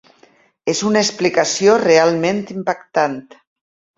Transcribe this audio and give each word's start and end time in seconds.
És 0.71 0.79
una 0.91 1.03
explicació 1.05 1.75
realment 1.83 2.41
impactant. 2.57 3.21